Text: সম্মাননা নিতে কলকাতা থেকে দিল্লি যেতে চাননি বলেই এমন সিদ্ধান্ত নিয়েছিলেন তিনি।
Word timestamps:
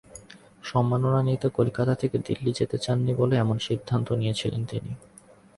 সম্মাননা 0.63 1.21
নিতে 1.23 1.47
কলকাতা 1.49 1.93
থেকে 1.95 2.17
দিল্লি 2.17 2.51
যেতে 2.53 2.77
চাননি 2.77 3.11
বলেই 3.15 3.39
এমন 3.39 3.57
সিদ্ধান্ত 3.59 4.07
নিয়েছিলেন 4.11 4.61
তিনি। 4.65 4.91